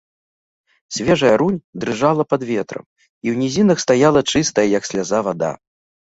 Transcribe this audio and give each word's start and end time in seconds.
Свежая 0.95 1.35
рунь 1.41 1.59
дрыжала 1.81 2.23
пад 2.31 2.41
ветрам, 2.53 2.83
і 3.25 3.27
ў 3.33 3.43
нізінах 3.43 3.77
стаяла 3.85 4.19
чыстая, 4.35 4.67
як 4.77 4.83
сляза, 4.93 5.19
вада. 5.31 5.53